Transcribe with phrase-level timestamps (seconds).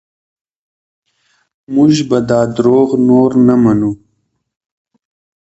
[1.73, 3.91] موږ به دا دروغ نور نه منو.